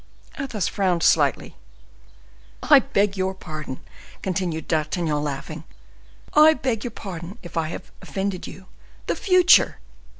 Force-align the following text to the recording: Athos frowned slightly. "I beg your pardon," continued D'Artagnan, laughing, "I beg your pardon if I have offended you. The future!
Athos 0.39 0.67
frowned 0.67 1.03
slightly. 1.03 1.55
"I 2.63 2.79
beg 2.79 3.15
your 3.15 3.35
pardon," 3.35 3.81
continued 4.23 4.67
D'Artagnan, 4.67 5.23
laughing, 5.23 5.63
"I 6.33 6.55
beg 6.55 6.83
your 6.83 6.89
pardon 6.89 7.37
if 7.43 7.55
I 7.55 7.67
have 7.67 7.91
offended 8.01 8.47
you. 8.47 8.65
The 9.05 9.15
future! 9.15 9.77